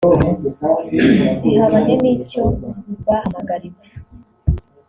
zihabanye 1.39 1.95
n'icyo 2.03 2.43
bahamagariwe 3.05 3.83